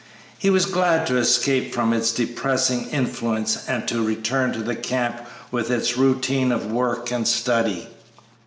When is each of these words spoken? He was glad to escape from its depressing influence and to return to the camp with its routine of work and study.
He 0.39 0.49
was 0.49 0.65
glad 0.65 1.05
to 1.05 1.17
escape 1.17 1.75
from 1.75 1.93
its 1.93 2.11
depressing 2.11 2.87
influence 2.89 3.65
and 3.69 3.87
to 3.87 4.03
return 4.03 4.51
to 4.53 4.63
the 4.63 4.75
camp 4.75 5.19
with 5.51 5.69
its 5.69 5.95
routine 5.95 6.51
of 6.51 6.65
work 6.71 7.11
and 7.11 7.27
study. 7.27 7.87